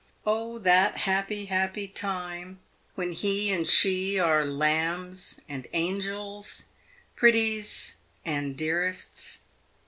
[0.25, 2.59] Oh, that happy, happy time,
[2.95, 6.65] when he and she are "lambs" and "angels,"
[7.15, 9.41] "pretties" and "dearests!"